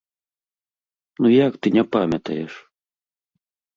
Ну 1.23 1.27
як 1.45 1.53
ты 1.65 1.75
не 1.77 1.83
памятаеш?! 1.97 2.53